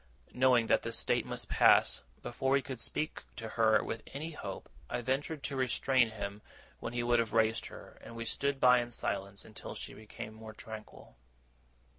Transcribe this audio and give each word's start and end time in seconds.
Knowing 0.33 0.65
that 0.65 0.81
this 0.81 0.97
state 0.97 1.27
must 1.27 1.47
pass, 1.47 2.01
before 2.23 2.53
we 2.53 2.61
could 2.63 2.79
speak 2.79 3.21
to 3.35 3.49
her 3.49 3.83
with 3.83 4.01
any 4.15 4.31
hope, 4.31 4.67
I 4.89 5.01
ventured 5.03 5.43
to 5.43 5.55
restrain 5.55 6.09
him 6.09 6.41
when 6.79 6.93
he 6.93 7.03
would 7.03 7.19
have 7.19 7.33
raised 7.33 7.67
her, 7.67 7.99
and 8.03 8.15
we 8.15 8.25
stood 8.25 8.59
by 8.59 8.79
in 8.79 8.89
silence 8.89 9.45
until 9.45 9.75
she 9.75 9.93
became 9.93 10.33
more 10.33 10.53
tranquil. 10.53 11.17